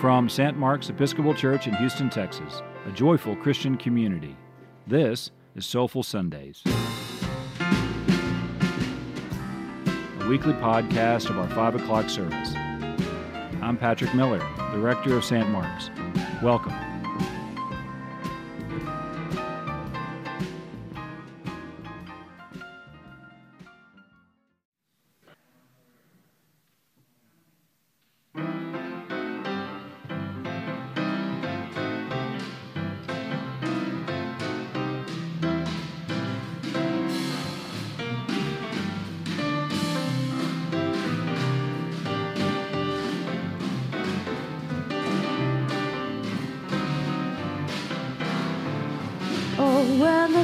From 0.00 0.28
St. 0.28 0.58
Mark's 0.58 0.90
Episcopal 0.90 1.32
Church 1.32 1.66
in 1.66 1.74
Houston, 1.76 2.10
Texas, 2.10 2.60
a 2.86 2.90
joyful 2.90 3.34
Christian 3.34 3.78
community, 3.78 4.36
this 4.86 5.30
is 5.54 5.64
Soulful 5.64 6.02
Sundays, 6.02 6.62
a 10.20 10.28
weekly 10.28 10.52
podcast 10.52 11.30
of 11.30 11.38
our 11.38 11.48
5 11.48 11.76
o'clock 11.76 12.10
service. 12.10 12.52
I'm 13.62 13.78
Patrick 13.78 14.14
Miller, 14.14 14.46
the 14.70 14.78
rector 14.78 15.16
of 15.16 15.24
St. 15.24 15.48
Mark's. 15.48 15.88
Welcome. 16.42 16.74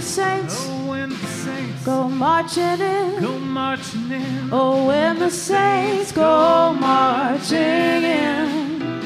Saints 0.02 0.66
Oh, 0.68 0.90
when 0.90 1.08
the 1.10 1.16
saints 1.26 1.84
go 1.84 2.08
marching 2.08 2.80
in. 2.80 3.20
go 3.20 3.38
marching 3.38 4.10
in. 4.10 4.48
Oh, 4.52 4.86
when 4.86 5.18
the 5.18 5.30
saints 5.30 6.12
go 6.12 6.72
marching 6.74 7.58
in. 7.58 9.02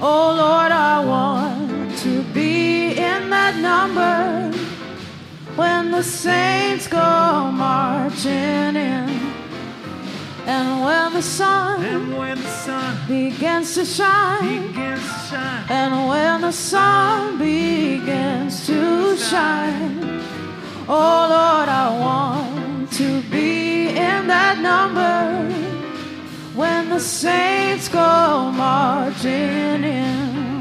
Oh, 0.00 0.34
Lord, 0.36 0.70
I 0.72 1.04
want 1.04 1.98
to 1.98 2.22
be 2.32 2.90
in 2.92 3.30
that 3.30 3.56
number. 3.56 4.56
When 5.56 5.90
the 5.90 6.02
saints 6.04 6.86
go 6.86 7.50
marching 7.50 8.76
in. 8.76 9.08
And 10.46 10.82
when 10.84 11.12
the 11.12 11.20
sun 11.22 11.84
And 11.84 12.16
when 12.16 12.38
the 12.40 12.48
sun 12.48 12.96
begins 13.08 13.74
to 13.74 13.84
shine. 13.84 14.68
begins 14.68 15.02
to 15.02 15.18
shine, 15.30 15.64
And 15.68 16.08
when 16.08 16.40
the 16.42 16.52
sun 16.52 17.38
begins 17.38 18.66
to 18.66 19.16
shine, 19.16 20.17
oh 20.88 21.26
Lord, 21.30 21.68
I 21.68 21.98
want 21.98 22.92
to 22.92 23.22
be 23.30 23.88
in 23.88 24.26
that 24.26 24.58
number 24.60 25.54
when 26.54 26.88
the 26.88 27.00
saints 27.00 27.88
go 27.88 28.50
marching 28.50 29.84
in. 29.84 30.57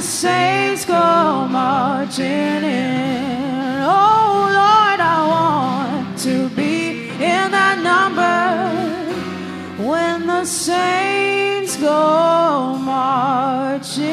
The 0.00 0.06
saints 0.06 0.86
go 0.86 1.46
marching 1.46 2.24
in. 2.24 3.82
Oh, 3.82 4.48
Lord, 4.58 4.98
I 4.98 5.18
want 5.28 6.18
to 6.20 6.48
be 6.56 7.10
in 7.10 7.50
that 7.50 7.78
number 7.82 8.40
when 9.86 10.26
the 10.26 10.46
saints 10.46 11.76
go 11.76 12.78
marching 12.78 14.10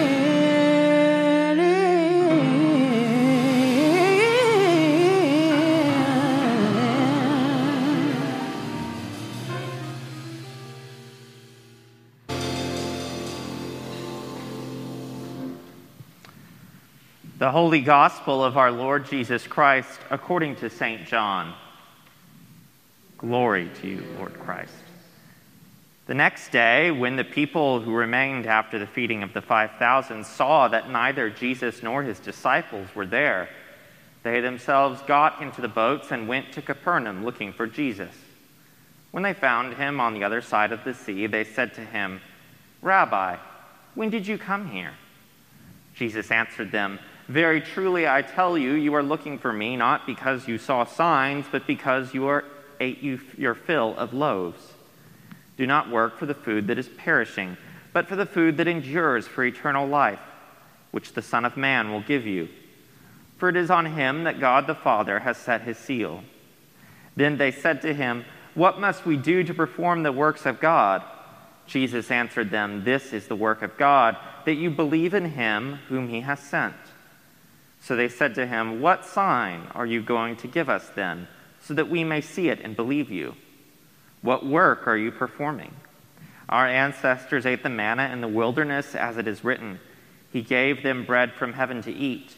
The 17.39 17.51
Holy 17.51 17.81
Gospel 17.81 18.43
of 18.43 18.57
our 18.57 18.71
Lord 18.71 19.05
Jesus 19.05 19.45
Christ 19.45 19.99
according 20.09 20.55
to 20.55 20.71
St. 20.71 21.05
John. 21.05 21.53
Glory 23.19 23.69
to 23.79 23.87
you, 23.87 24.03
Lord 24.17 24.33
Christ. 24.39 24.73
The 26.07 26.15
next 26.15 26.51
day, 26.51 26.89
when 26.89 27.15
the 27.15 27.23
people 27.23 27.79
who 27.79 27.93
remained 27.93 28.47
after 28.47 28.79
the 28.79 28.87
feeding 28.87 29.21
of 29.21 29.33
the 29.33 29.43
5,000 29.43 30.25
saw 30.25 30.67
that 30.69 30.89
neither 30.89 31.29
Jesus 31.29 31.83
nor 31.83 32.01
his 32.01 32.17
disciples 32.17 32.87
were 32.95 33.05
there, 33.05 33.49
they 34.23 34.41
themselves 34.41 34.99
got 35.03 35.39
into 35.39 35.61
the 35.61 35.67
boats 35.67 36.09
and 36.09 36.27
went 36.27 36.51
to 36.53 36.63
Capernaum 36.63 37.23
looking 37.23 37.53
for 37.53 37.67
Jesus. 37.67 38.15
When 39.11 39.21
they 39.21 39.33
found 39.35 39.75
him 39.75 39.99
on 39.99 40.15
the 40.15 40.23
other 40.23 40.41
side 40.41 40.71
of 40.71 40.83
the 40.83 40.95
sea, 40.95 41.27
they 41.27 41.43
said 41.43 41.75
to 41.75 41.81
him, 41.81 42.19
Rabbi, 42.81 43.37
when 43.93 44.09
did 44.09 44.25
you 44.25 44.39
come 44.39 44.71
here? 44.71 44.93
Jesus 45.93 46.31
answered 46.31 46.71
them, 46.71 46.97
Very 47.27 47.59
truly 47.59 48.07
I 48.07 48.21
tell 48.21 48.57
you, 48.57 48.73
you 48.73 48.93
are 48.95 49.03
looking 49.03 49.37
for 49.37 49.51
me 49.51 49.75
not 49.75 50.05
because 50.05 50.47
you 50.47 50.57
saw 50.57 50.85
signs, 50.85 51.45
but 51.51 51.67
because 51.67 52.13
you 52.13 52.27
are, 52.27 52.45
ate 52.79 53.01
you, 53.01 53.19
your 53.37 53.53
fill 53.53 53.95
of 53.97 54.13
loaves. 54.13 54.73
Do 55.57 55.67
not 55.67 55.89
work 55.89 56.17
for 56.17 56.25
the 56.25 56.33
food 56.33 56.67
that 56.67 56.77
is 56.77 56.87
perishing, 56.87 57.57
but 57.91 58.07
for 58.07 58.15
the 58.15 58.25
food 58.25 58.57
that 58.57 58.67
endures 58.67 59.27
for 59.27 59.43
eternal 59.43 59.85
life, 59.87 60.19
which 60.91 61.13
the 61.13 61.21
Son 61.21 61.43
of 61.43 61.57
Man 61.57 61.91
will 61.91 62.01
give 62.01 62.25
you. 62.25 62.47
For 63.37 63.49
it 63.49 63.55
is 63.55 63.69
on 63.69 63.85
him 63.85 64.23
that 64.23 64.39
God 64.39 64.65
the 64.65 64.75
Father 64.75 65.19
has 65.19 65.37
set 65.37 65.61
his 65.61 65.77
seal. 65.77 66.23
Then 67.15 67.37
they 67.37 67.51
said 67.51 67.81
to 67.81 67.93
him, 67.93 68.23
What 68.53 68.79
must 68.79 69.05
we 69.05 69.17
do 69.17 69.43
to 69.43 69.53
perform 69.53 70.03
the 70.03 70.11
works 70.11 70.45
of 70.45 70.59
God? 70.59 71.03
Jesus 71.65 72.09
answered 72.09 72.51
them, 72.51 72.83
This 72.83 73.11
is 73.11 73.27
the 73.27 73.35
work 73.35 73.61
of 73.61 73.77
God, 73.77 74.15
that 74.45 74.55
you 74.55 74.69
believe 74.69 75.13
in 75.13 75.31
him 75.31 75.79
whom 75.89 76.07
he 76.07 76.21
has 76.21 76.39
sent. 76.39 76.75
So 77.87 77.95
they 77.95 78.09
said 78.09 78.35
to 78.35 78.45
him, 78.45 78.81
What 78.81 79.05
sign 79.05 79.69
are 79.73 79.85
you 79.85 80.01
going 80.01 80.35
to 80.37 80.47
give 80.47 80.67
us 80.67 80.89
then, 80.93 81.29
so 81.61 81.73
that 81.73 81.89
we 81.89 82.03
may 82.03 82.19
see 82.19 82.49
it 82.49 82.59
and 82.59 82.75
believe 82.75 83.09
you? 83.09 83.35
What 84.21 84.45
work 84.45 84.89
are 84.89 84.97
you 84.97 85.09
performing? 85.09 85.73
Our 86.49 86.67
ancestors 86.67 87.45
ate 87.45 87.63
the 87.63 87.69
manna 87.69 88.09
in 88.11 88.19
the 88.19 88.27
wilderness, 88.27 88.93
as 88.93 89.15
it 89.15 89.25
is 89.25 89.45
written, 89.45 89.79
He 90.33 90.41
gave 90.41 90.83
them 90.83 91.05
bread 91.05 91.31
from 91.31 91.53
heaven 91.53 91.81
to 91.83 91.93
eat. 91.93 92.35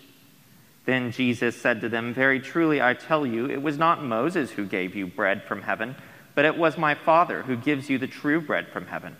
Then 0.85 1.11
Jesus 1.11 1.59
said 1.59 1.81
to 1.81 1.89
them, 1.89 2.13
Very 2.13 2.39
truly 2.39 2.79
I 2.79 2.93
tell 2.93 3.25
you, 3.25 3.49
it 3.49 3.63
was 3.63 3.79
not 3.79 4.03
Moses 4.03 4.51
who 4.51 4.67
gave 4.67 4.95
you 4.95 5.07
bread 5.07 5.41
from 5.45 5.63
heaven, 5.63 5.95
but 6.35 6.45
it 6.45 6.59
was 6.59 6.77
my 6.77 6.93
Father 6.93 7.41
who 7.41 7.55
gives 7.55 7.89
you 7.89 7.97
the 7.97 8.05
true 8.05 8.39
bread 8.39 8.67
from 8.67 8.85
heaven. 8.85 9.17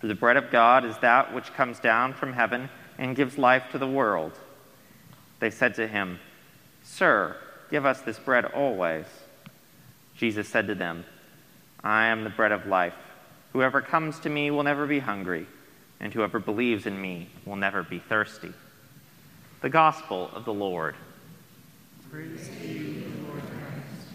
For 0.00 0.06
the 0.06 0.14
bread 0.14 0.36
of 0.36 0.50
God 0.50 0.84
is 0.84 0.98
that 0.98 1.32
which 1.34 1.54
comes 1.54 1.80
down 1.80 2.12
from 2.12 2.34
heaven 2.34 2.68
and 2.98 3.16
gives 3.16 3.38
life 3.38 3.70
to 3.70 3.78
the 3.78 3.88
world. 3.88 4.38
They 5.42 5.50
said 5.50 5.74
to 5.74 5.88
him, 5.88 6.20
Sir, 6.84 7.36
give 7.68 7.84
us 7.84 8.00
this 8.00 8.16
bread 8.16 8.44
always. 8.44 9.06
Jesus 10.16 10.48
said 10.48 10.68
to 10.68 10.76
them, 10.76 11.04
I 11.82 12.04
am 12.04 12.22
the 12.22 12.30
bread 12.30 12.52
of 12.52 12.66
life. 12.66 12.94
Whoever 13.52 13.82
comes 13.82 14.20
to 14.20 14.28
me 14.28 14.52
will 14.52 14.62
never 14.62 14.86
be 14.86 15.00
hungry, 15.00 15.48
and 15.98 16.14
whoever 16.14 16.38
believes 16.38 16.86
in 16.86 17.02
me 17.02 17.28
will 17.44 17.56
never 17.56 17.82
be 17.82 17.98
thirsty. 17.98 18.52
The 19.62 19.68
Gospel 19.68 20.30
of 20.32 20.44
the 20.44 20.54
Lord. 20.54 20.94
Praise 22.08 22.48
to 22.60 22.68
you, 22.68 23.02
Lord 23.26 23.42
Christ. 23.42 24.12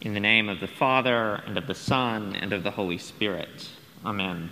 In 0.00 0.14
the 0.14 0.20
name 0.20 0.48
of 0.48 0.60
the 0.60 0.68
Father, 0.68 1.42
and 1.46 1.58
of 1.58 1.66
the 1.66 1.74
Son, 1.74 2.34
and 2.34 2.54
of 2.54 2.62
the 2.62 2.70
Holy 2.70 2.96
Spirit. 2.96 3.68
Amen. 4.04 4.50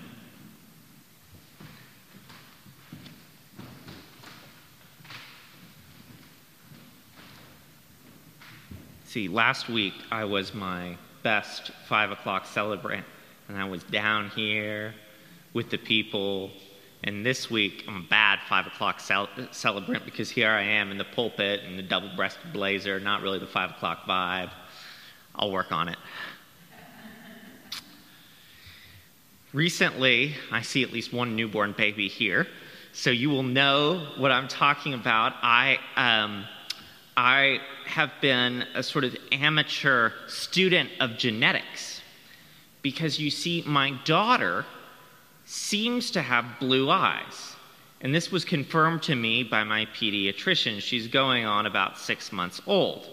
See, 9.06 9.26
last 9.26 9.68
week 9.68 9.94
I 10.12 10.24
was 10.24 10.54
my 10.54 10.96
best 11.24 11.72
five 11.88 12.12
o'clock 12.12 12.46
celebrant, 12.46 13.04
and 13.48 13.58
I 13.58 13.64
was 13.64 13.82
down 13.82 14.30
here 14.30 14.94
with 15.52 15.68
the 15.68 15.78
people. 15.78 16.52
And 17.02 17.26
this 17.26 17.50
week 17.50 17.84
I'm 17.88 17.96
a 17.96 18.08
bad 18.08 18.38
five 18.48 18.68
o'clock 18.68 19.00
cel- 19.00 19.28
celebrant 19.50 20.04
because 20.04 20.30
here 20.30 20.50
I 20.50 20.62
am 20.62 20.92
in 20.92 20.98
the 20.98 21.04
pulpit 21.04 21.64
in 21.64 21.76
the 21.76 21.82
double 21.82 22.10
breasted 22.14 22.52
blazer, 22.52 23.00
not 23.00 23.22
really 23.22 23.40
the 23.40 23.48
five 23.48 23.70
o'clock 23.70 24.04
vibe. 24.04 24.52
I'll 25.34 25.50
work 25.50 25.72
on 25.72 25.88
it. 25.88 25.98
Recently, 29.52 30.36
I 30.52 30.62
see 30.62 30.84
at 30.84 30.92
least 30.92 31.12
one 31.12 31.34
newborn 31.34 31.72
baby 31.72 32.06
here, 32.06 32.46
so 32.92 33.10
you 33.10 33.30
will 33.30 33.42
know 33.42 34.06
what 34.16 34.30
I'm 34.30 34.46
talking 34.46 34.94
about. 34.94 35.32
I, 35.42 35.78
um, 35.96 36.44
I 37.16 37.60
have 37.84 38.12
been 38.20 38.64
a 38.76 38.82
sort 38.84 39.02
of 39.02 39.16
amateur 39.32 40.12
student 40.28 40.90
of 41.00 41.16
genetics 41.16 42.00
because 42.82 43.18
you 43.18 43.28
see, 43.28 43.64
my 43.66 43.90
daughter 44.04 44.64
seems 45.46 46.12
to 46.12 46.22
have 46.22 46.60
blue 46.60 46.88
eyes. 46.88 47.56
And 48.02 48.14
this 48.14 48.30
was 48.30 48.44
confirmed 48.44 49.02
to 49.04 49.16
me 49.16 49.42
by 49.42 49.64
my 49.64 49.86
pediatrician. 49.86 50.80
She's 50.80 51.08
going 51.08 51.44
on 51.44 51.66
about 51.66 51.98
six 51.98 52.30
months 52.30 52.62
old. 52.68 53.04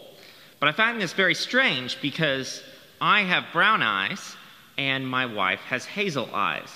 But 0.59 0.69
I 0.69 0.71
find 0.71 1.01
this 1.01 1.13
very 1.13 1.33
strange 1.33 1.99
because 1.99 2.61
I 3.01 3.21
have 3.21 3.45
brown 3.51 3.81
eyes 3.81 4.35
and 4.77 5.07
my 5.07 5.25
wife 5.25 5.59
has 5.61 5.85
hazel 5.85 6.29
eyes. 6.33 6.69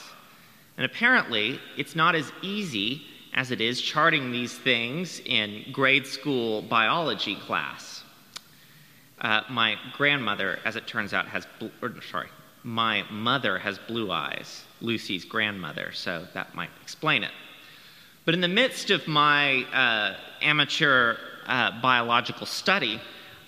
And 0.77 0.86
apparently, 0.86 1.59
it's 1.77 1.95
not 1.95 2.15
as 2.15 2.31
easy 2.42 3.03
as 3.33 3.51
it 3.51 3.62
is 3.62 3.81
charting 3.81 4.31
these 4.31 4.57
things 4.57 5.21
in 5.25 5.65
grade 5.71 6.06
school 6.06 6.62
biology 6.63 7.36
class. 7.36 8.03
Uh, 9.19 9.42
my 9.50 9.75
grandmother, 9.94 10.59
as 10.65 10.75
it 10.75 10.88
turns 10.88 11.13
out, 11.13 11.27
has, 11.27 11.45
bl- 11.59 11.68
or, 11.81 11.94
sorry, 12.09 12.30
my 12.63 13.03
mother 13.12 13.59
has 13.59 13.77
blue 13.77 14.12
eyes, 14.12 14.63
Lucy's 14.81 15.24
grandmother, 15.24 15.92
so 15.94 16.25
that 16.33 16.56
might 16.56 16.71
explain 16.81 17.24
it. 17.24 17.31
But 18.25 18.33
in 18.33 18.42
the 18.42 18.47
midst 18.47 18.89
of 18.89 19.07
my 19.07 19.63
uh, 19.65 20.15
amateur 20.42 21.18
uh, 21.45 21.80
biological 21.81 22.45
study, 22.45 23.00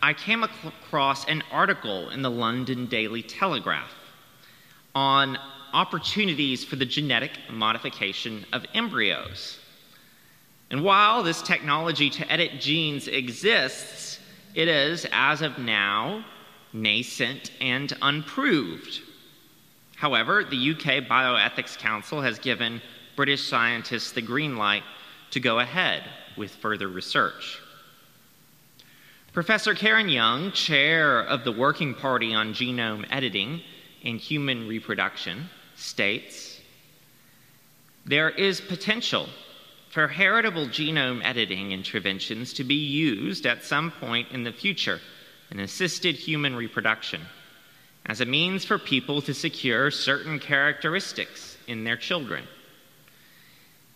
I 0.01 0.13
came 0.13 0.43
across 0.43 1.25
an 1.25 1.43
article 1.51 2.09
in 2.09 2.21
the 2.21 2.31
London 2.31 2.85
Daily 2.87 3.23
Telegraph 3.23 3.91
on 4.95 5.37
opportunities 5.73 6.63
for 6.63 6.75
the 6.75 6.85
genetic 6.85 7.31
modification 7.49 8.45
of 8.53 8.65
embryos. 8.73 9.59
And 10.69 10.83
while 10.83 11.23
this 11.23 11.41
technology 11.41 12.09
to 12.11 12.31
edit 12.31 12.59
genes 12.59 13.07
exists, 13.07 14.19
it 14.55 14.67
is, 14.67 15.05
as 15.11 15.41
of 15.41 15.57
now, 15.57 16.23
nascent 16.73 17.51
and 17.59 17.95
unproved. 18.01 19.01
However, 19.95 20.43
the 20.43 20.71
UK 20.71 21.07
Bioethics 21.07 21.77
Council 21.77 22.21
has 22.21 22.39
given 22.39 22.81
British 23.15 23.47
scientists 23.47 24.11
the 24.11 24.21
green 24.21 24.57
light 24.57 24.83
to 25.31 25.39
go 25.39 25.59
ahead 25.59 26.03
with 26.37 26.51
further 26.55 26.87
research. 26.87 27.59
Professor 29.31 29.73
Karen 29.73 30.07
Yeung, 30.07 30.53
chair 30.53 31.19
of 31.21 31.43
the 31.43 31.51
Working 31.51 31.95
Party 31.95 32.33
on 32.33 32.53
Genome 32.53 33.05
Editing 33.09 33.61
and 34.03 34.19
Human 34.19 34.67
Reproduction, 34.67 35.49
states 35.75 36.59
there 38.05 38.29
is 38.29 38.59
potential 38.59 39.27
for 39.89 40.07
heritable 40.07 40.67
genome 40.67 41.23
editing 41.23 41.71
interventions 41.71 42.53
to 42.53 42.63
be 42.63 42.75
used 42.75 43.45
at 43.45 43.63
some 43.63 43.91
point 43.91 44.27
in 44.31 44.43
the 44.43 44.51
future 44.51 44.99
in 45.51 45.59
assisted 45.59 46.15
human 46.15 46.55
reproduction 46.55 47.21
as 48.05 48.19
a 48.19 48.25
means 48.25 48.65
for 48.65 48.77
people 48.77 49.21
to 49.21 49.33
secure 49.33 49.89
certain 49.89 50.39
characteristics 50.39 51.57
in 51.67 51.83
their 51.83 51.95
children. 51.95 52.43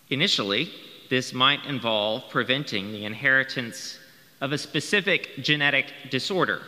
Initially, 0.10 0.71
this 1.10 1.33
might 1.33 1.65
involve 1.65 2.30
preventing 2.30 2.92
the 2.92 3.03
inheritance 3.03 4.00
of 4.39 4.53
a 4.53 4.57
specific 4.57 5.31
genetic 5.42 5.88
disorder. 6.10 6.62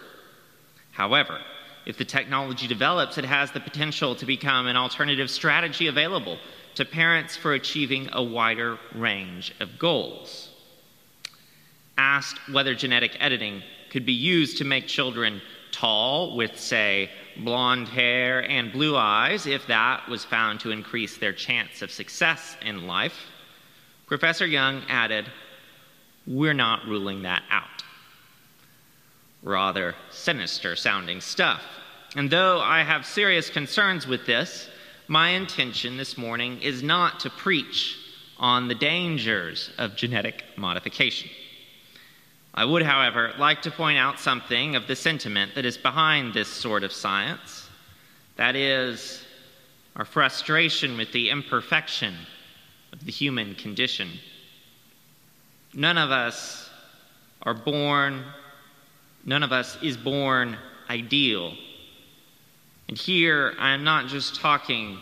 However, 0.92 1.40
if 1.86 1.98
the 1.98 2.06
technology 2.06 2.68
develops, 2.68 3.18
it 3.18 3.26
has 3.26 3.52
the 3.52 3.60
potential 3.60 4.16
to 4.16 4.26
become 4.26 4.68
an 4.68 4.76
alternative 4.76 5.30
strategy 5.30 5.88
available 5.88 6.38
to 6.76 6.86
parents 6.86 7.36
for 7.36 7.54
achieving 7.54 8.10
a 8.14 8.24
wider 8.24 8.78
range 8.96 9.54
of 9.60 9.80
goals. 9.80 10.50
Asked 11.98 12.40
whether 12.52 12.76
genetic 12.76 13.18
editing 13.20 13.64
could 13.90 14.06
be 14.06 14.14
used 14.14 14.58
to 14.60 14.66
make 14.66 14.88
children 14.88 15.42
tall 15.72 16.36
with, 16.36 16.60
say, 16.60 17.10
blonde 17.38 17.88
hair 17.88 18.50
and 18.50 18.72
blue 18.72 18.96
eyes, 18.96 19.46
if 19.46 19.68
that 19.68 20.08
was 20.08 20.26
found 20.26 20.60
to 20.62 20.72
increase 20.72 21.18
their 21.18 21.34
chance 21.34 21.82
of 21.82 21.92
success 21.92 22.56
in 22.66 22.88
life, 22.88 23.28
Professor 24.08 24.46
Yeung 24.46 24.84
added, 24.90 25.26
We're 26.26 26.54
not 26.54 26.86
ruling 26.86 27.24
that 27.24 27.44
out. 27.50 27.79
Rather 29.44 29.96
sinister 30.12 30.76
sounding 30.76 31.22
stuff. 31.22 31.62
And 32.16 32.30
though 32.30 32.60
I 32.60 32.84
have 32.84 33.06
serious 33.06 33.50
concerns 33.50 34.08
with 34.08 34.26
this, 34.26 34.70
my 35.08 35.30
intention 35.30 35.98
this 35.98 36.18
morning 36.18 36.62
is 36.62 36.84
not 36.84 37.20
to 37.22 37.30
preach 37.30 37.98
on 38.38 38.68
the 38.68 38.76
dangers 38.76 39.72
of 39.78 39.96
genetic 39.96 40.44
modification. 40.56 41.30
I 42.54 42.66
would, 42.66 42.84
however, 42.84 43.34
like 43.38 43.62
to 43.64 43.72
point 43.72 43.98
out 43.98 44.20
something 44.20 44.76
of 44.76 44.88
the 44.88 44.96
sentiment 44.96 45.56
that 45.56 45.66
is 45.66 45.78
behind 45.78 46.34
this 46.34 46.48
sort 46.48 46.84
of 46.84 46.92
science. 46.92 47.70
That 48.38 48.56
is, 48.56 49.24
our 49.96 50.06
frustration 50.06 50.98
with 50.98 51.12
the 51.12 51.30
imperfection 51.30 52.16
of 52.92 53.06
the 53.06 53.12
human 53.12 53.56
condition. 53.56 54.10
None 55.74 55.98
of 55.98 56.12
us 56.12 56.70
are 57.44 57.54
born, 57.54 58.24
none 59.26 59.44
of 59.44 59.52
us 59.52 59.78
is 59.82 59.98
born 59.98 60.58
ideal. 60.90 61.54
And 62.88 62.98
here 62.98 63.54
I 63.60 63.72
am 63.72 63.84
not 63.84 64.08
just 64.08 64.36
talking 64.36 64.98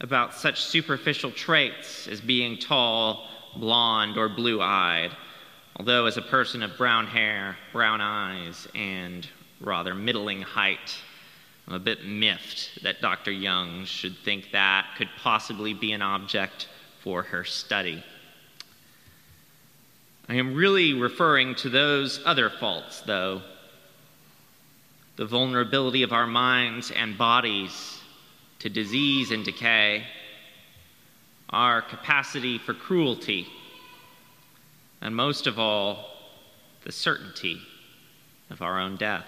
about 0.00 0.34
such 0.34 0.62
superficial 0.62 1.30
traits 1.30 2.06
as 2.06 2.20
being 2.20 2.56
tall, 2.58 3.26
blonde, 3.56 4.16
or 4.16 4.28
blue 4.28 4.62
eyed. 4.62 5.10
Although, 5.76 6.06
as 6.06 6.16
a 6.16 6.22
person 6.22 6.62
of 6.62 6.76
brown 6.76 7.06
hair, 7.06 7.56
brown 7.72 8.00
eyes, 8.00 8.68
and 8.74 9.28
rather 9.60 9.94
middling 9.94 10.42
height, 10.42 10.96
I'm 11.66 11.74
a 11.74 11.78
bit 11.78 12.04
miffed 12.04 12.82
that 12.82 13.00
Dr. 13.00 13.30
Yeung 13.30 13.86
should 13.86 14.16
think 14.18 14.50
that 14.52 14.86
could 14.96 15.08
possibly 15.22 15.74
be 15.74 15.92
an 15.92 16.02
object 16.02 16.68
for 17.02 17.22
her 17.22 17.44
study. 17.44 18.02
I 20.30 20.34
am 20.34 20.54
really 20.54 20.94
referring 20.94 21.56
to 21.56 21.68
those 21.68 22.20
other 22.24 22.50
faults, 22.50 23.00
though 23.00 23.42
the 25.16 25.26
vulnerability 25.26 26.04
of 26.04 26.12
our 26.12 26.28
minds 26.28 26.92
and 26.92 27.18
bodies 27.18 28.00
to 28.60 28.68
disease 28.68 29.32
and 29.32 29.44
decay, 29.44 30.04
our 31.48 31.82
capacity 31.82 32.58
for 32.58 32.74
cruelty 32.74 33.48
and 35.00 35.16
most 35.16 35.48
of 35.48 35.58
all, 35.58 36.08
the 36.84 36.92
certainty 36.92 37.60
of 38.50 38.62
our 38.62 38.78
own 38.78 38.94
death. 38.94 39.26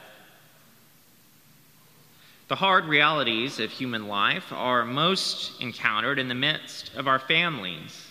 The 2.47 2.55
hard 2.55 2.85
realities 2.85 3.59
of 3.59 3.73
human 3.73 4.07
life 4.07 4.53
are 4.53 4.85
most 4.85 5.61
encountered 5.61 6.21
in 6.21 6.29
the 6.29 6.37
midst 6.37 6.95
of 6.95 7.09
our 7.09 7.19
families. 7.19 8.07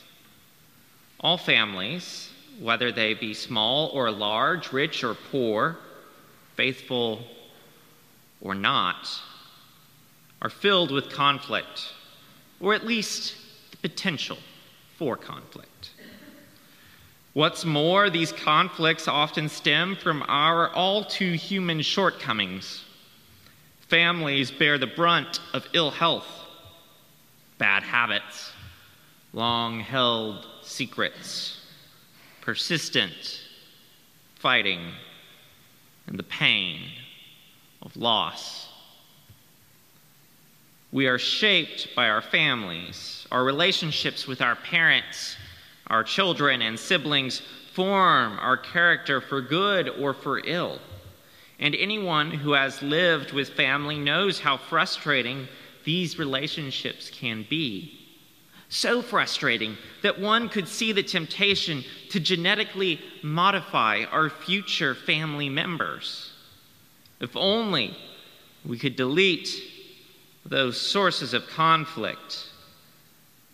All 1.21 1.37
families, 1.37 2.30
whether 2.61 2.91
they 2.91 3.15
be 3.15 3.33
small 3.33 3.87
or 3.87 4.11
large, 4.11 4.71
rich 4.71 5.03
or 5.03 5.15
poor, 5.15 5.77
faithful 6.55 7.23
or 8.39 8.53
not, 8.53 9.09
are 10.43 10.49
filled 10.49 10.91
with 10.91 11.09
conflict, 11.09 11.93
or 12.59 12.75
at 12.75 12.85
least 12.85 13.35
the 13.71 13.77
potential 13.77 14.37
for 14.97 15.17
conflict. 15.17 15.91
What's 17.33 17.65
more, 17.65 18.09
these 18.09 18.31
conflicts 18.31 19.07
often 19.07 19.49
stem 19.49 19.95
from 19.95 20.23
our 20.27 20.69
all 20.69 21.03
too 21.03 21.31
human 21.31 21.81
shortcomings. 21.81 22.83
Families 23.87 24.51
bear 24.51 24.77
the 24.77 24.87
brunt 24.87 25.39
of 25.53 25.65
ill 25.73 25.91
health, 25.91 26.27
bad 27.57 27.83
habits, 27.83 28.51
long 29.33 29.79
held 29.79 30.45
secrets, 30.61 31.60
persistent 32.41 33.41
fighting, 34.35 34.91
and 36.07 36.17
the 36.17 36.23
pain 36.23 36.81
of 37.81 37.95
loss. 37.95 38.69
We 40.91 41.07
are 41.07 41.19
shaped 41.19 41.95
by 41.95 42.09
our 42.09 42.21
families, 42.21 43.25
our 43.31 43.43
relationships 43.43 44.27
with 44.27 44.41
our 44.41 44.55
parents 44.55 45.37
our 45.91 46.05
children 46.05 46.61
and 46.61 46.79
siblings 46.79 47.41
form 47.73 48.39
our 48.39 48.55
character 48.55 49.19
for 49.19 49.41
good 49.41 49.89
or 49.89 50.13
for 50.13 50.39
ill. 50.45 50.79
And 51.59 51.75
anyone 51.75 52.31
who 52.31 52.53
has 52.53 52.81
lived 52.81 53.33
with 53.33 53.49
family 53.49 53.99
knows 53.99 54.39
how 54.39 54.55
frustrating 54.55 55.49
these 55.83 56.17
relationships 56.17 57.09
can 57.09 57.45
be. 57.49 58.00
So 58.71 59.01
frustrating 59.01 59.75
that 60.01 60.17
one 60.17 60.47
could 60.47 60.65
see 60.65 60.93
the 60.93 61.03
temptation 61.03 61.83
to 62.09 62.21
genetically 62.21 63.01
modify 63.21 64.05
our 64.09 64.29
future 64.29 64.95
family 64.95 65.49
members. 65.49 66.31
If 67.19 67.35
only 67.35 67.97
we 68.65 68.79
could 68.79 68.95
delete 68.95 69.49
those 70.45 70.79
sources 70.79 71.33
of 71.33 71.47
conflict, 71.47 72.47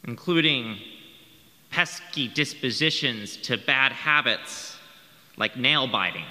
including 0.06 0.78
pesky 1.72 2.28
dispositions 2.28 3.38
to 3.38 3.58
bad 3.58 3.94
habits 3.94 4.78
like 5.36 5.58
nail 5.58 5.88
biting, 5.88 6.26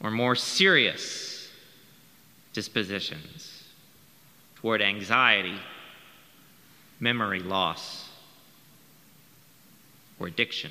or 0.00 0.12
more 0.12 0.36
serious 0.36 1.48
dispositions 2.52 3.64
toward 4.54 4.80
anxiety, 4.80 5.58
memory 7.00 7.40
loss, 7.40 8.08
or 10.18 10.26
addiction. 10.26 10.70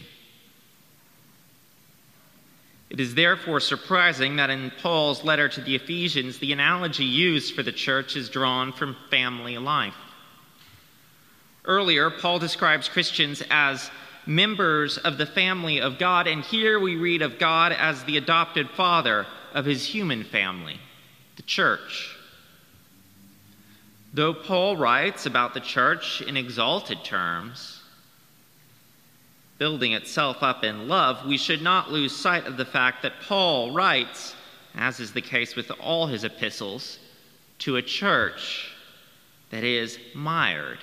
It 2.89 2.99
is 2.99 3.13
therefore 3.13 3.59
surprising 3.59 4.37
that 4.37 4.49
in 4.49 4.71
Paul's 4.81 5.23
letter 5.23 5.47
to 5.49 5.61
the 5.61 5.75
Ephesians, 5.75 6.39
the 6.39 6.53
analogy 6.53 7.05
used 7.05 7.53
for 7.53 7.61
the 7.61 7.71
church 7.71 8.15
is 8.15 8.29
drawn 8.29 8.73
from 8.73 8.95
family 9.11 9.57
life. 9.57 9.95
Earlier, 11.65 12.09
Paul 12.09 12.39
describes 12.39 12.89
Christians 12.89 13.43
as 13.51 13.91
members 14.25 14.97
of 14.97 15.17
the 15.17 15.25
family 15.25 15.81
of 15.81 15.99
God, 15.99 16.27
and 16.27 16.43
here 16.43 16.79
we 16.79 16.95
read 16.95 17.21
of 17.21 17.37
God 17.37 17.71
as 17.73 18.03
the 18.03 18.17
adopted 18.17 18.69
father 18.71 19.27
of 19.53 19.65
his 19.65 19.85
human 19.85 20.23
family, 20.23 20.79
the 21.35 21.43
church. 21.43 22.15
Though 24.11 24.33
Paul 24.33 24.75
writes 24.75 25.27
about 25.27 25.53
the 25.53 25.59
church 25.59 26.21
in 26.21 26.35
exalted 26.35 27.03
terms, 27.03 27.83
building 29.59 29.93
itself 29.93 30.41
up 30.41 30.63
in 30.63 30.87
love, 30.87 31.27
we 31.27 31.37
should 31.37 31.61
not 31.61 31.91
lose 31.91 32.15
sight 32.15 32.47
of 32.47 32.57
the 32.57 32.65
fact 32.65 33.03
that 33.03 33.21
Paul 33.27 33.71
writes, 33.71 34.35
as 34.73 34.99
is 34.99 35.13
the 35.13 35.21
case 35.21 35.55
with 35.55 35.69
all 35.79 36.07
his 36.07 36.23
epistles, 36.23 36.97
to 37.59 37.75
a 37.75 37.81
church 37.81 38.71
that 39.51 39.63
is 39.63 39.99
mired 40.15 40.79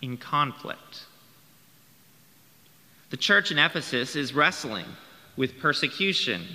in 0.00 0.16
conflict. 0.16 1.04
The 3.10 3.16
church 3.18 3.50
in 3.50 3.58
Ephesus 3.58 4.16
is 4.16 4.32
wrestling 4.32 4.86
with 5.36 5.58
persecution, 5.58 6.46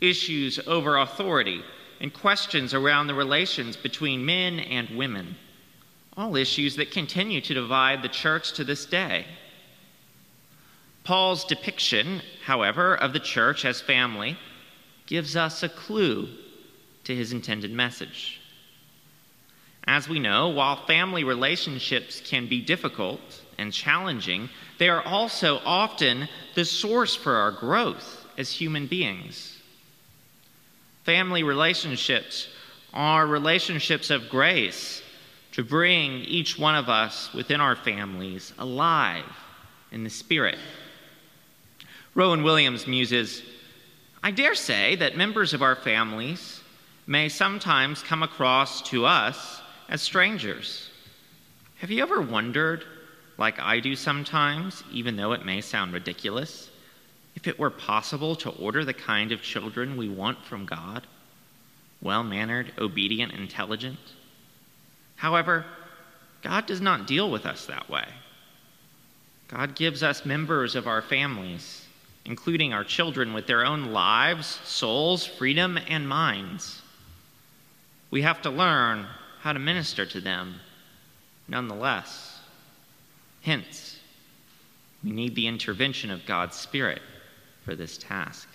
issues 0.00 0.58
over 0.66 0.96
authority, 0.96 1.62
and 2.00 2.12
questions 2.12 2.74
around 2.74 3.06
the 3.06 3.14
relations 3.14 3.76
between 3.76 4.26
men 4.26 4.58
and 4.58 4.90
women. 4.96 5.36
All 6.16 6.36
issues 6.36 6.76
that 6.76 6.90
continue 6.90 7.40
to 7.40 7.54
divide 7.54 8.02
the 8.02 8.08
church 8.08 8.52
to 8.54 8.64
this 8.64 8.84
day. 8.84 9.26
Paul's 11.04 11.44
depiction, 11.44 12.22
however, 12.44 12.94
of 12.94 13.12
the 13.12 13.20
church 13.20 13.64
as 13.64 13.80
family 13.80 14.36
gives 15.06 15.36
us 15.36 15.62
a 15.62 15.68
clue 15.68 16.28
to 17.04 17.14
his 17.14 17.32
intended 17.32 17.72
message. 17.72 18.40
As 19.84 20.08
we 20.08 20.20
know, 20.20 20.48
while 20.50 20.86
family 20.86 21.24
relationships 21.24 22.20
can 22.20 22.46
be 22.46 22.60
difficult 22.60 23.20
and 23.58 23.72
challenging, 23.72 24.48
they 24.78 24.88
are 24.88 25.02
also 25.02 25.60
often 25.64 26.28
the 26.54 26.64
source 26.64 27.16
for 27.16 27.34
our 27.34 27.50
growth 27.50 28.26
as 28.38 28.50
human 28.50 28.86
beings. 28.86 29.58
Family 31.04 31.42
relationships 31.42 32.48
are 32.94 33.26
relationships 33.26 34.10
of 34.10 34.28
grace 34.28 35.02
to 35.52 35.62
bring 35.62 36.12
each 36.20 36.58
one 36.58 36.74
of 36.74 36.88
us 36.88 37.32
within 37.32 37.60
our 37.60 37.76
families 37.76 38.52
alive 38.58 39.24
in 39.90 40.04
the 40.04 40.10
Spirit. 40.10 40.58
Rowan 42.14 42.42
Williams 42.42 42.86
muses 42.86 43.42
I 44.24 44.30
dare 44.30 44.54
say 44.54 44.94
that 44.96 45.16
members 45.16 45.52
of 45.52 45.62
our 45.62 45.74
families 45.74 46.60
may 47.08 47.28
sometimes 47.28 48.04
come 48.04 48.22
across 48.22 48.80
to 48.90 49.04
us 49.04 49.60
as 49.88 50.00
strangers. 50.00 50.90
Have 51.78 51.90
you 51.90 52.04
ever 52.04 52.20
wondered, 52.20 52.84
like 53.36 53.58
I 53.58 53.80
do 53.80 53.96
sometimes, 53.96 54.84
even 54.92 55.16
though 55.16 55.32
it 55.32 55.44
may 55.44 55.60
sound 55.60 55.92
ridiculous, 55.92 56.70
if 57.34 57.48
it 57.48 57.58
were 57.58 57.70
possible 57.70 58.36
to 58.36 58.50
order 58.50 58.84
the 58.84 58.94
kind 58.94 59.32
of 59.32 59.42
children 59.42 59.96
we 59.96 60.08
want 60.08 60.44
from 60.44 60.66
God? 60.66 61.04
Well 62.00 62.22
mannered, 62.22 62.72
obedient, 62.78 63.32
intelligent? 63.32 63.98
However, 65.22 65.64
God 66.42 66.66
does 66.66 66.80
not 66.80 67.06
deal 67.06 67.30
with 67.30 67.46
us 67.46 67.66
that 67.66 67.88
way. 67.88 68.08
God 69.46 69.76
gives 69.76 70.02
us 70.02 70.24
members 70.24 70.74
of 70.74 70.88
our 70.88 71.00
families, 71.00 71.86
including 72.24 72.72
our 72.72 72.82
children, 72.82 73.32
with 73.32 73.46
their 73.46 73.64
own 73.64 73.92
lives, 73.92 74.58
souls, 74.64 75.24
freedom, 75.24 75.78
and 75.88 76.08
minds. 76.08 76.82
We 78.10 78.22
have 78.22 78.42
to 78.42 78.50
learn 78.50 79.06
how 79.38 79.52
to 79.52 79.60
minister 79.60 80.04
to 80.06 80.20
them 80.20 80.56
nonetheless. 81.46 82.40
Hence, 83.42 84.00
we 85.04 85.12
need 85.12 85.36
the 85.36 85.46
intervention 85.46 86.10
of 86.10 86.26
God's 86.26 86.56
Spirit 86.56 87.00
for 87.64 87.76
this 87.76 87.96
task. 87.96 88.48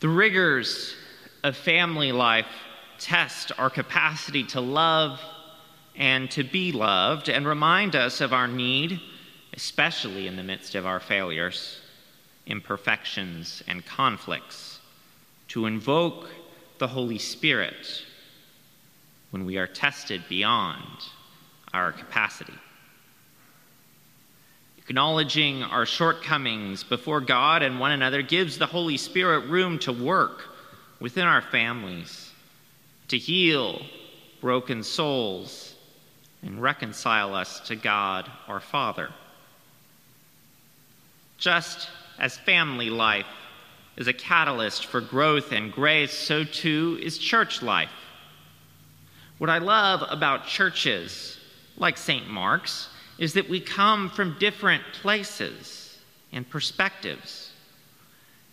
The 0.00 0.10
rigors 0.10 0.94
of 1.42 1.56
family 1.56 2.12
life 2.12 2.48
test 3.02 3.52
our 3.58 3.70
capacity 3.70 4.44
to 4.44 4.60
love 4.60 5.20
and 5.96 6.30
to 6.30 6.44
be 6.44 6.72
loved 6.72 7.28
and 7.28 7.46
remind 7.46 7.96
us 7.96 8.20
of 8.20 8.32
our 8.32 8.48
need, 8.48 9.00
especially 9.54 10.26
in 10.26 10.36
the 10.36 10.42
midst 10.42 10.74
of 10.74 10.86
our 10.86 11.00
failures, 11.00 11.78
imperfections, 12.46 13.62
and 13.66 13.84
conflicts, 13.84 14.80
to 15.48 15.66
invoke 15.66 16.30
the 16.78 16.88
Holy 16.88 17.18
Spirit 17.18 18.04
when 19.30 19.44
we 19.44 19.58
are 19.58 19.66
tested 19.66 20.22
beyond 20.28 21.04
our 21.74 21.92
capacity. 21.92 22.54
Acknowledging 24.78 25.62
our 25.62 25.86
shortcomings 25.86 26.82
before 26.82 27.20
God 27.20 27.62
and 27.62 27.78
one 27.78 27.92
another 27.92 28.22
gives 28.22 28.58
the 28.58 28.66
Holy 28.66 28.96
Spirit 28.96 29.48
room 29.48 29.78
to 29.80 29.92
work 29.92 30.48
within 31.00 31.24
our 31.24 31.40
families, 31.40 32.31
to 33.12 33.18
heal 33.18 33.78
broken 34.40 34.82
souls, 34.82 35.74
and 36.40 36.62
reconcile 36.62 37.34
us 37.34 37.60
to 37.60 37.76
God 37.76 38.26
our 38.48 38.58
Father. 38.58 39.10
Just 41.36 41.90
as 42.18 42.38
family 42.38 42.88
life 42.88 43.26
is 43.98 44.08
a 44.08 44.14
catalyst 44.14 44.86
for 44.86 45.02
growth 45.02 45.52
and 45.52 45.70
grace, 45.70 46.14
so 46.14 46.42
too 46.42 46.98
is 47.02 47.18
church 47.18 47.60
life. 47.60 47.92
What 49.36 49.50
I 49.50 49.58
love 49.58 50.02
about 50.08 50.46
churches 50.46 51.38
like 51.76 51.98
St. 51.98 52.30
Mark's 52.30 52.88
is 53.18 53.34
that 53.34 53.50
we 53.50 53.60
come 53.60 54.08
from 54.08 54.38
different 54.38 54.84
places 55.02 55.98
and 56.32 56.48
perspectives. 56.48 57.52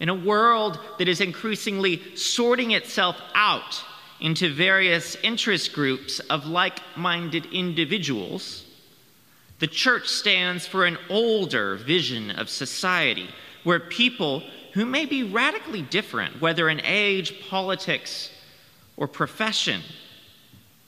In 0.01 0.09
a 0.09 0.13
world 0.13 0.81
that 0.97 1.07
is 1.07 1.21
increasingly 1.21 2.17
sorting 2.17 2.71
itself 2.71 3.15
out 3.33 3.85
into 4.21 4.53
various 4.53 5.15
interest 5.23 5.73
groups 5.73 6.19
of 6.19 6.45
like 6.45 6.79
minded 6.95 7.45
individuals, 7.53 8.65
the 9.59 9.67
church 9.67 10.07
stands 10.07 10.65
for 10.65 10.85
an 10.85 10.97
older 11.09 11.75
vision 11.75 12.31
of 12.31 12.49
society 12.49 13.29
where 13.63 13.79
people 13.79 14.43
who 14.73 14.85
may 14.85 15.05
be 15.05 15.23
radically 15.23 15.81
different, 15.81 16.41
whether 16.41 16.69
in 16.69 16.81
age, 16.83 17.47
politics, 17.49 18.31
or 18.97 19.07
profession, 19.07 19.81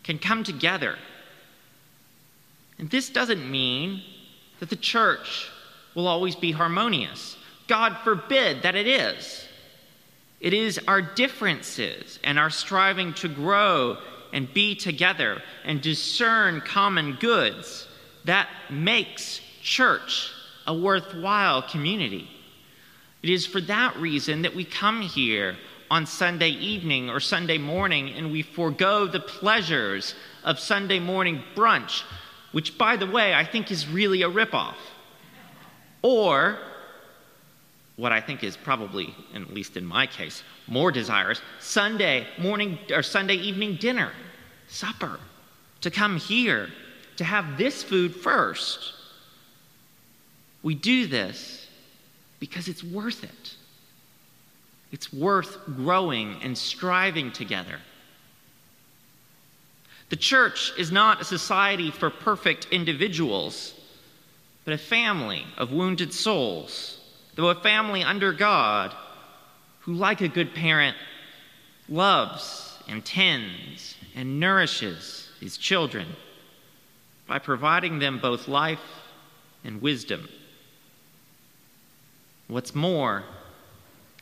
can 0.03 0.19
come 0.19 0.43
together. 0.43 0.97
And 2.77 2.89
this 2.89 3.09
doesn't 3.09 3.50
mean 3.50 4.01
that 4.59 4.69
the 4.69 4.75
church 4.75 5.50
will 5.95 6.07
always 6.07 6.35
be 6.35 6.51
harmonious. 6.51 7.38
God 7.67 7.97
forbid 8.03 8.63
that 8.63 8.75
it 8.75 8.88
is. 8.88 9.47
It 10.41 10.53
is 10.55 10.79
our 10.88 11.03
differences 11.03 12.19
and 12.24 12.39
our 12.39 12.50
striving 12.50 13.13
to 13.15 13.29
grow 13.29 14.00
and 14.33 14.51
be 14.51 14.74
together 14.74 15.41
and 15.63 15.79
discern 15.79 16.62
common 16.62 17.17
goods 17.19 17.88
that 18.25 18.50
makes 18.69 19.39
church 19.62 20.31
a 20.65 20.74
worthwhile 20.74 21.62
community. 21.62 22.27
It 23.21 23.29
is 23.29 23.45
for 23.45 23.62
that 23.62 23.95
reason 23.98 24.41
that 24.41 24.55
we 24.55 24.65
come 24.65 25.01
here 25.01 25.57
on 25.91 26.07
Sunday 26.07 26.50
evening 26.50 27.10
or 27.10 27.19
Sunday 27.19 27.60
morning 27.60 28.10
and 28.10 28.31
we 28.31 28.41
forego 28.41 29.05
the 29.05 29.19
pleasures 29.19 30.15
of 30.43 30.57
Sunday 30.57 31.00
morning 31.00 31.43
brunch, 31.55 32.01
which, 32.51 32.79
by 32.79 32.95
the 32.95 33.05
way, 33.05 33.36
I 33.36 33.45
think 33.45 33.69
is 33.69 33.88
really 33.88 34.24
a 34.24 34.29
ripoff. 34.29 34.75
Or 36.01 36.57
what 38.01 38.12
I 38.12 38.20
think 38.20 38.43
is 38.43 38.58
probably, 38.58 39.13
at 39.36 39.53
least 39.53 39.77
in 39.77 39.86
my 39.86 40.08
case, 40.08 40.41
more 40.65 40.91
desirous 40.91 41.39
Sunday 41.60 42.25
morning 42.39 42.79
or 42.91 43.03
Sunday 43.03 43.36
evening 43.36 43.75
dinner, 43.75 44.12
supper, 44.67 45.20
to 45.81 45.91
come 45.91 46.17
here, 46.17 46.70
to 47.17 47.24
have 47.24 47.60
this 47.60 47.84
food 47.84 48.15
first. 48.15 48.96
We 50.63 50.74
do 50.74 51.05
this 51.05 51.67
because 52.39 52.67
it's 52.67 52.84
worth 52.84 53.24
it. 53.24 53.55
It's 54.91 55.13
worth 55.13 55.63
growing 55.67 56.38
and 56.41 56.58
striving 56.58 57.31
together. 57.31 57.77
The 60.10 60.15
church 60.15 60.74
is 60.75 60.91
not 60.91 61.22
a 61.22 61.25
society 61.25 61.91
for 61.91 62.10
perfect 62.10 62.65
individuals, 62.72 63.75
but 64.65 64.74
a 64.74 64.79
family 64.79 65.46
of 65.60 65.72
wounded 65.72 66.12
souls, 66.12 66.98
though 67.35 67.50
a 67.50 67.55
family 67.55 68.03
under 68.03 68.33
God 68.33 68.93
who, 69.81 69.93
like 69.93 70.21
a 70.21 70.27
good 70.27 70.53
parent, 70.53 70.95
loves 71.89 72.79
and 72.88 73.03
tends 73.03 73.95
and 74.15 74.39
nourishes 74.39 75.29
his 75.39 75.57
children 75.57 76.07
by 77.27 77.39
providing 77.39 78.00
them 78.00 78.19
both 78.19 78.47
life 78.47 78.79
and 79.63 79.81
wisdom. 79.81 80.27
What's 82.47 82.75
more, 82.75 83.23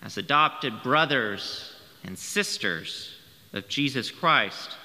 as 0.03 0.17
adopted 0.17 0.83
brothers 0.83 1.73
and 2.03 2.17
sisters 2.17 3.15
of 3.53 3.67
Jesus 3.67 4.11
Christ, 4.11 4.77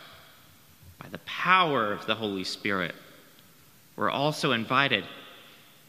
by 0.98 1.08
the 1.10 1.18
power 1.18 1.92
of 1.92 2.06
the 2.06 2.14
Holy 2.14 2.44
Spirit, 2.44 2.94
we're 3.96 4.10
also 4.10 4.52
invited 4.52 5.04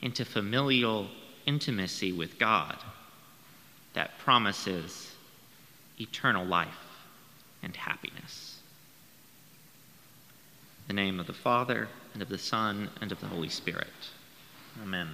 into 0.02 0.26
familial 0.26 1.08
intimacy 1.46 2.12
with 2.12 2.40
God 2.40 2.78
that 3.94 4.18
promises 4.20 5.14
eternal 6.00 6.46
life 6.46 6.68
and 7.64 7.76
happiness. 7.76 8.58
In 10.88 10.96
the 10.96 11.02
name 11.02 11.20
of 11.20 11.28
the 11.28 11.34
Father, 11.34 11.88
and 12.14 12.22
of 12.22 12.30
the 12.30 12.38
Son, 12.38 12.90
and 13.02 13.12
of 13.12 13.20
the 13.20 13.28
Holy 13.28 13.50
Spirit. 13.50 13.88
Amen. 14.84 15.08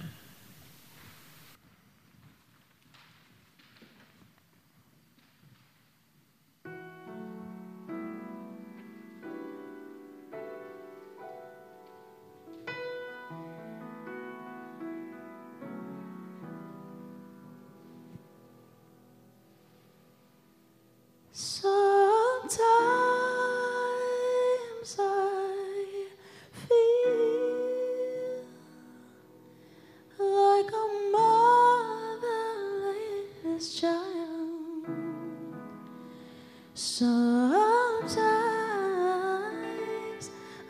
Sometimes 37.02 38.14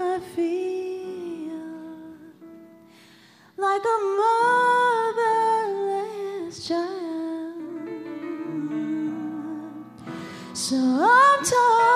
I 0.00 0.18
feel 0.34 1.60
like 3.58 3.84
a 3.84 3.98
motherless 5.68 6.56
child. 6.66 7.60
Sometimes 10.54 11.91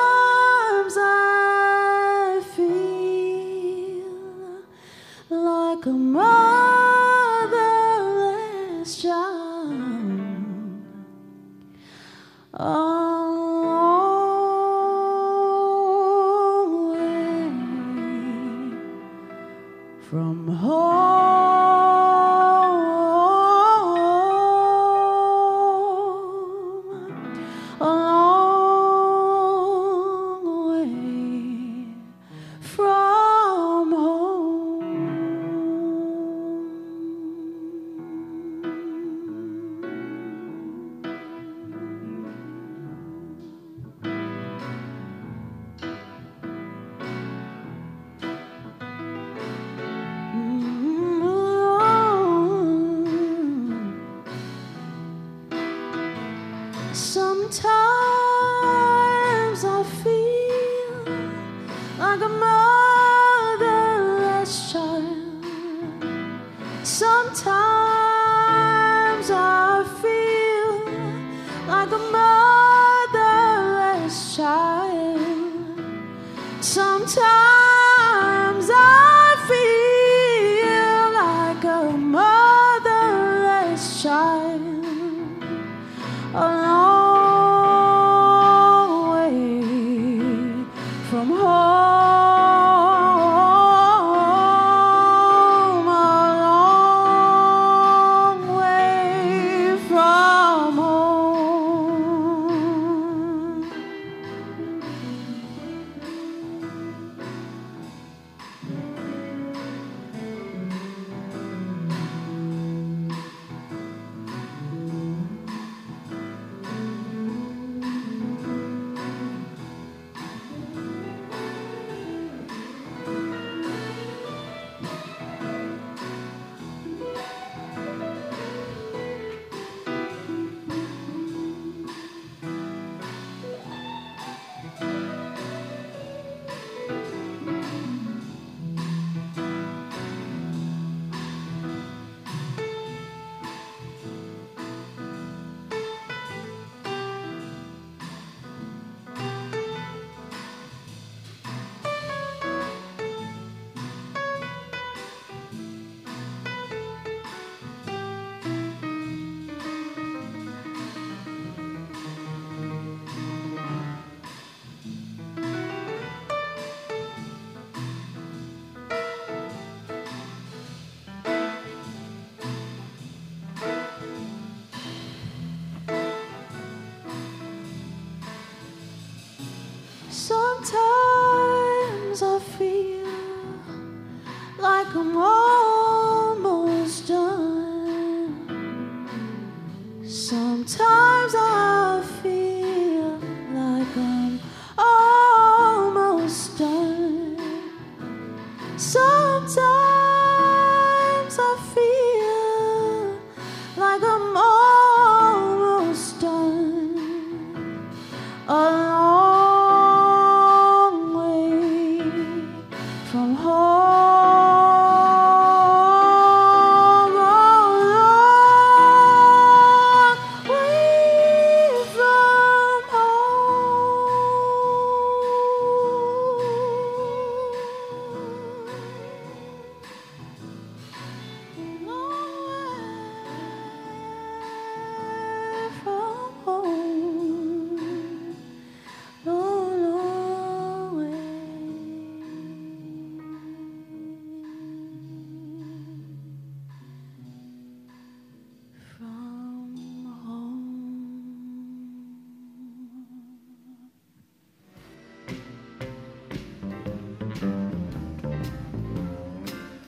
A 208.49 208.76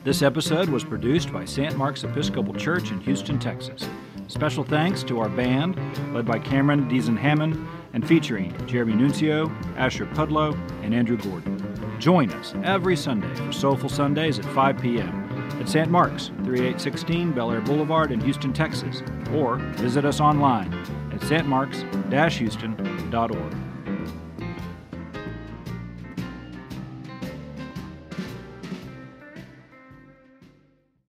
This 0.09 0.23
episode 0.23 0.71
was 0.71 0.85
produced 0.85 1.31
by 1.35 1.45
St. 1.45 1.77
Mark's 1.77 2.03
Episcopal 2.03 2.55
Church 2.55 2.93
in 2.93 3.01
Houston, 3.01 3.39
Texas. 3.39 3.87
Special 4.27 4.65
thanks 4.65 5.03
to 5.03 5.21
our 5.21 5.29
band, 5.29 5.79
led 6.15 6.25
by 6.25 6.39
Cameron 6.39 6.89
Deason 6.89 7.15
Hammond, 7.15 7.69
and 7.93 8.09
featuring 8.09 8.57
Jeremy 8.67 8.95
Nuncio, 8.95 9.51
Asher 9.77 10.07
Pudlow, 10.07 10.59
and 10.83 10.95
Andrew 10.95 11.19
Gordon. 11.19 11.63
Join 12.01 12.31
us 12.31 12.55
every 12.65 12.97
Sunday 12.97 13.35
for 13.35 13.53
Soulful 13.53 13.91
Sundays 13.91 14.39
at 14.39 14.47
5 14.47 14.81
p.m. 14.81 15.29
at 15.61 15.69
St. 15.69 15.91
Mark's, 15.91 16.29
3816 16.29 17.35
Bellaire 17.35 17.61
Boulevard 17.61 18.11
in 18.11 18.19
Houston, 18.23 18.55
Texas, 18.55 19.03
or 19.35 19.57
visit 19.77 20.07
us 20.07 20.21
online 20.21 20.73
at 21.13 21.21
stmarks-houston.org. 21.21 23.68